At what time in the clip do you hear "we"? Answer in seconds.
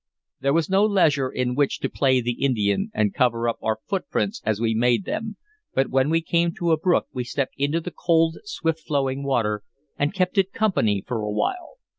4.59-4.73, 6.09-6.21, 7.13-7.23